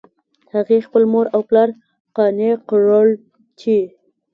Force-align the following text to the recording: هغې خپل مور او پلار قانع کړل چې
هغې 0.53 0.77
خپل 0.87 1.03
مور 1.11 1.25
او 1.35 1.41
پلار 1.49 1.69
قانع 2.15 2.51
کړل 2.69 3.09
چې 3.59 3.77